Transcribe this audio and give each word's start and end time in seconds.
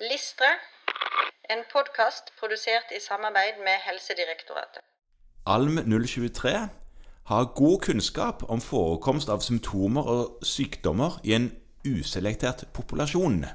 Listre, 0.00 0.48
en 1.48 1.62
podkast 1.72 2.28
produsert 2.36 2.90
i 2.92 2.98
samarbeid 3.00 3.62
med 3.64 3.80
Helsedirektoratet. 3.80 4.82
ALM 5.46 5.78
023 6.06 6.50
har 7.30 7.44
god 7.56 7.78
kunnskap 7.80 8.42
om 8.52 8.60
forekomst 8.60 9.30
av 9.32 9.40
symptomer 9.40 10.10
og 10.14 10.44
sykdommer 10.44 11.16
i 11.24 11.32
en 11.38 11.46
uselektert 11.88 12.66
populasjon. 12.76 13.46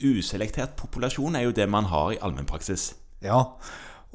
Uselektert 0.00 0.78
populasjon 0.80 1.36
er 1.36 1.44
jo 1.44 1.52
det 1.58 1.66
man 1.68 1.90
har 1.92 2.14
i 2.14 2.22
allmennpraksis. 2.24 2.94
Ja, 3.20 3.42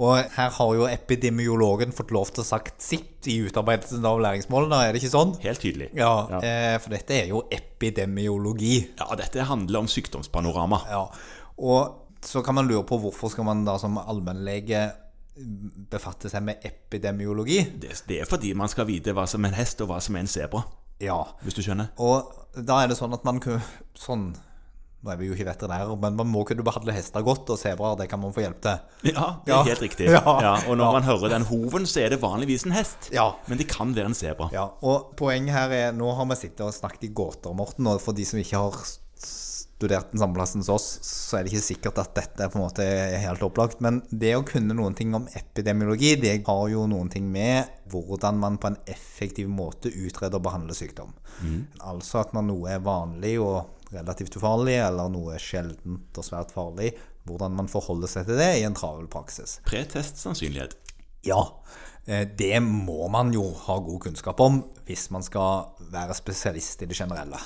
og 0.01 0.17
her 0.33 0.49
har 0.55 0.71
jo 0.73 0.87
epidemiologen 0.89 1.93
fått 1.93 2.09
lov 2.15 2.31
til 2.33 2.41
å 2.41 2.47
sagt 2.47 2.81
sitt 2.81 3.27
i 3.29 3.35
utarbeidelsen 3.45 4.07
av 4.07 4.17
læringsmålene, 4.23 4.79
er 4.81 4.95
det 4.95 5.03
ikke 5.03 5.13
sånn? 5.13 5.35
Helt 5.43 5.61
tydelig. 5.61 5.91
Ja, 5.93 6.25
ja. 6.31 6.79
for 6.81 6.95
dette 6.95 7.19
er 7.19 7.29
jo 7.29 7.43
epidemiologi. 7.53 8.79
Ja, 8.97 9.11
dette 9.19 9.45
handler 9.45 9.83
om 9.83 9.91
sykdomspanorama. 9.91 10.81
Ja, 10.89 11.03
og 11.57 11.97
så 12.21 12.43
kan 12.45 12.53
man 12.55 12.67
lure 12.69 12.83
på 12.85 12.99
hvorfor 13.01 13.31
skal 13.33 13.43
man 13.47 13.63
da 13.65 13.77
som 13.81 13.97
allmennlege 13.97 14.91
befatte 15.91 16.29
seg 16.29 16.43
med 16.45 16.61
epidemiologi? 16.67 17.63
Det, 17.81 17.95
det 18.07 18.19
er 18.21 18.29
fordi 18.29 18.53
man 18.57 18.69
skal 18.71 18.85
vite 18.89 19.13
hva 19.15 19.25
som 19.29 19.43
er 19.45 19.53
en 19.53 19.59
hest, 19.61 19.81
og 19.81 19.89
hva 19.91 19.97
som 20.03 20.15
er 20.19 20.25
en 20.25 20.29
sebra. 20.31 20.63
Ja, 21.01 21.17
Hvis 21.41 21.55
du 21.57 21.63
skjønner? 21.65 21.87
og 21.97 22.29
da 22.53 22.83
er 22.83 22.91
det 22.91 22.97
sånn 22.99 23.13
at 23.15 23.23
man 23.25 23.39
kunne 23.41 23.63
sånn 23.97 24.31
Nå 25.01 25.09
er 25.09 25.17
vi 25.17 25.31
jo 25.31 25.33
ikke 25.33 25.47
veterinærer, 25.47 25.95
men 25.97 26.13
man 26.13 26.27
må 26.29 26.43
kunne 26.45 26.61
behandle 26.61 26.93
hester 26.93 27.23
godt, 27.25 27.47
og 27.49 27.57
sebraer, 27.57 27.95
det 27.97 28.05
kan 28.11 28.19
man 28.21 28.35
få 28.35 28.43
hjelp 28.43 28.59
til. 28.61 28.83
Ja, 29.15 29.31
det 29.47 29.55
er 29.55 29.63
helt 29.71 29.81
riktig. 29.81 30.05
Ja. 30.13 30.21
Ja, 30.45 30.51
og 30.69 30.75
når 30.77 30.83
Ja. 30.85 30.91
man 30.93 31.07
hører 31.07 31.31
den 31.33 31.47
hoven, 31.49 31.87
så 31.89 32.03
er 32.03 32.13
det 32.13 32.19
vanligvis 32.21 32.67
en 32.67 32.75
hest. 32.77 33.07
Ja. 33.09 33.31
Men 33.49 33.57
det 33.57 33.65
kan 33.71 33.95
være 33.97 34.11
en 34.11 34.13
sebra. 34.13 34.51
Ja, 34.53 34.67
og 34.85 35.15
poenget 35.17 35.55
her 35.57 35.73
er 35.73 35.91
Nå 35.97 36.11
har 36.19 36.29
vi 36.29 36.37
sittet 36.43 36.61
og 36.67 36.75
snakket 36.77 37.07
i 37.09 37.13
gåter, 37.17 37.49
Morten, 37.57 37.89
og 37.89 37.97
for 37.99 38.13
de 38.13 38.27
som 38.29 38.37
ikke 38.43 38.61
har 38.61 38.77
studert 39.81 40.13
den 40.13 40.21
samme 40.21 40.37
plassen 40.37 40.63
som 40.63 40.77
oss, 40.77 40.87
så 41.05 41.39
er 41.39 41.43
det 41.43 41.51
ikke 41.51 41.65
sikkert 41.65 42.01
at 42.03 42.13
dette 42.19 42.49
på 42.53 42.59
en 42.59 42.65
måte 42.67 42.85
er 42.85 43.17
helt 43.23 43.41
opplagt. 43.45 43.81
Men 43.81 44.03
det 44.13 44.35
å 44.37 44.45
kunne 44.47 44.77
noen 44.77 44.95
ting 44.97 45.15
om 45.17 45.25
epidemiologi, 45.37 46.13
det 46.21 46.37
har 46.45 46.63
jo 46.69 46.85
noen 46.89 47.09
ting 47.11 47.27
med 47.33 47.71
hvordan 47.91 48.39
man 48.39 48.59
på 48.61 48.71
en 48.71 48.79
effektiv 48.89 49.49
måte 49.51 49.89
utreder 49.89 50.37
og 50.37 50.45
behandler 50.45 50.77
sykdom. 50.77 51.15
Altså 51.81 52.21
at 52.21 52.35
når 52.37 52.47
noe 52.51 52.75
er 52.75 52.85
vanlig 52.85 53.35
og 53.41 53.89
relativt 53.91 54.37
ufarlig, 54.39 54.77
eller 54.79 55.09
noe 55.11 55.35
er 55.35 55.43
sjeldent 55.43 56.19
og 56.19 56.27
svært 56.27 56.53
farlig, 56.55 56.93
hvordan 57.27 57.57
man 57.57 57.69
forholder 57.69 58.09
seg 58.09 58.29
til 58.29 58.39
det 58.39 58.51
i 58.59 58.65
en 58.67 58.77
travel 58.77 59.09
praksis. 59.11 59.59
Pretest-sannsynlighet. 59.67 60.77
Ja, 61.27 61.41
eh, 62.05 62.23
det 62.25 62.55
må 62.65 63.09
man 63.13 63.33
jo 63.35 63.43
ha 63.67 63.77
god 63.83 64.07
kunnskap 64.07 64.39
om 64.41 64.63
hvis 64.87 65.09
man 65.13 65.25
skal 65.25 65.75
være 65.91 66.17
spesialist 66.17 66.81
i 66.81 66.89
det 66.89 66.97
generelle. 66.97 67.41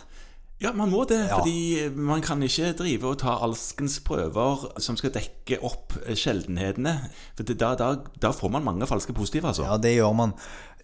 Ja, 0.63 0.71
man 0.73 0.89
må 0.89 1.03
det, 1.07 1.17
Ja. 1.29 1.37
fordi 1.37 1.89
man 1.95 2.21
kan 2.23 2.39
ikke 2.45 2.73
drive 2.79 3.09
og 3.11 3.17
ta 3.19 3.33
alskens 3.43 3.97
prøver 3.99 4.69
som 4.81 4.95
skal 4.95 5.11
dekke 5.11 5.59
opp 5.67 5.97
sjeldenhetene. 6.15 6.93
For 7.35 7.43
da, 7.43 7.73
da, 7.75 7.89
da 8.23 8.31
får 8.31 8.51
man 8.55 8.63
mange 8.63 8.87
falske 8.87 9.13
positive, 9.13 9.47
altså. 9.51 9.65
Ja, 9.67 9.75
det 9.77 9.95
gjør 9.97 10.15
man. 10.15 10.33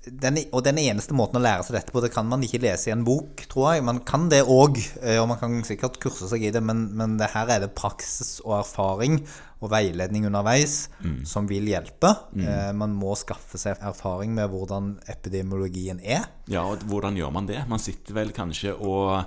Den, 0.02 0.39
og 0.52 0.64
den 0.66 0.80
eneste 0.81 1.14
måten 1.14 1.38
å 1.38 1.44
lære 1.44 1.61
seg 1.64 1.75
dette 1.77 1.94
på, 1.94 2.02
det 2.02 2.09
kan 2.11 2.25
man 2.27 2.42
ikke 2.42 2.59
lese 2.64 2.89
i 2.89 2.92
en 2.95 3.03
bok, 3.05 3.44
tror 3.47 3.75
jeg. 3.75 3.83
Man 3.86 3.99
kan 4.03 4.27
det 4.31 4.39
òg, 4.49 4.80
og 5.22 5.27
man 5.30 5.38
kan 5.38 5.59
sikkert 5.64 5.99
kurse 6.02 6.27
seg 6.27 6.42
i 6.42 6.49
det, 6.52 6.64
men, 6.66 6.88
men 6.97 7.19
det 7.22 7.30
her 7.36 7.47
er 7.53 7.59
det 7.61 7.75
praksis 7.77 8.39
og 8.44 8.55
erfaring 8.64 9.19
og 9.61 9.69
veiledning 9.69 10.25
underveis 10.25 10.88
som 11.30 11.45
vil 11.47 11.69
hjelpe. 11.69 12.16
Eh, 12.33 12.72
Man 12.73 12.95
må 12.97 13.14
skaffe 13.16 13.59
seg 13.61 13.77
erfaring 13.86 14.33
med 14.33 14.49
hvordan 14.49 14.95
epidemiologien 15.08 16.02
er. 16.02 16.25
Ja, 16.49 16.64
og 16.66 16.81
hvordan 16.89 17.16
gjør 17.16 17.31
man 17.38 17.45
det? 17.47 17.61
Man 17.69 17.80
sitter 17.80 18.17
vel 18.17 18.33
kanskje 18.33 18.73
og 18.81 19.22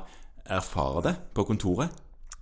erfarer 0.46 1.02
det 1.08 1.14
på 1.34 1.44
kontoret? 1.48 1.90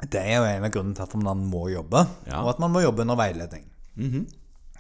Det 0.03 0.19
er 0.21 0.39
jo 0.41 0.45
en 0.49 0.65
av 0.67 0.71
grunnene 0.75 0.97
til 0.99 1.03
at 1.07 1.15
man 1.23 1.45
må 1.47 1.69
jobbe, 1.71 2.07
Ja. 2.27 2.43
og 2.43 2.49
at 2.51 2.59
man 2.59 2.73
må 2.75 2.81
jobbe 2.83 3.03
under 3.05 3.17
veiledning. 3.17 3.69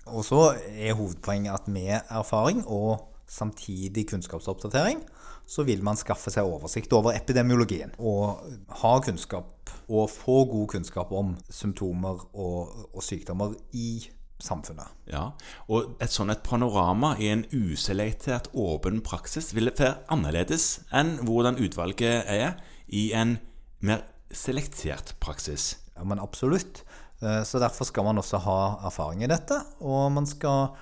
Og 0.07 0.25
så 0.25 0.57
er 0.67 0.95
hovedpoenget 0.99 1.55
at 1.55 1.69
med 1.69 2.01
erfaring 2.11 2.65
og 2.67 3.09
samtidig 3.29 4.09
kunnskapsoppdatering, 4.11 4.99
så 5.47 5.63
vil 5.63 5.83
man 5.85 5.97
skaffe 5.97 6.31
seg 6.31 6.45
oversikt 6.45 6.93
over 6.93 7.13
epidemiologien. 7.15 7.93
Og 7.99 8.41
ha 8.83 8.99
kunnskap, 9.01 9.71
og 9.89 10.11
få 10.11 10.45
god 10.51 10.67
kunnskap 10.69 11.13
om 11.13 11.37
symptomer 11.51 12.27
og, 12.35 12.89
og 12.95 13.03
sykdommer 13.03 13.55
i 13.73 14.09
samfunnet. 14.43 14.91
Ja, 15.11 15.29
og 15.71 15.95
et 16.03 16.15
sånn 16.15 16.33
et 16.35 16.43
panorama 16.47 17.15
i 17.19 17.31
en 17.33 17.45
uselektert 17.53 18.51
åpen 18.59 19.01
praksis 19.07 19.53
vil 19.57 19.71
være 19.71 19.95
annerledes 20.13 20.81
enn 20.93 21.17
hvordan 21.23 21.61
utvalget 21.63 22.27
er 22.31 22.59
i 22.89 23.11
en 23.17 23.39
mer 23.81 24.05
selektert 24.33 25.15
praksis. 25.23 25.77
Ja, 25.97 26.05
men 26.09 26.21
absolutt. 26.23 26.83
Eh, 27.23 27.43
Så 27.45 27.61
derfor 27.63 27.87
skal 27.87 28.05
man 28.05 28.19
også 28.19 28.41
ha 28.43 28.59
erfaring 28.89 29.23
i 29.23 29.31
dette, 29.31 29.59
og 29.81 30.11
man 30.13 30.27
skal 30.27 30.73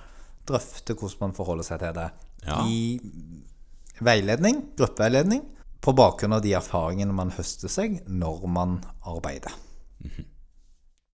drøfte 0.47 0.95
hvordan 0.97 1.27
man 1.29 1.33
forholder 1.37 1.67
seg 1.67 1.79
til 1.83 1.93
det. 1.97 2.09
Ja. 2.47 2.61
I 2.65 2.99
veiledning, 4.01 4.63
gruppeveiledning, 4.77 5.43
på 5.81 5.93
bakgrunn 5.97 6.33
av 6.37 6.41
de 6.45 6.53
erfaringene 6.57 7.13
man 7.13 7.33
høster 7.33 7.69
seg 7.69 8.01
når 8.07 8.47
man 8.49 8.79
arbeider. 9.05 9.53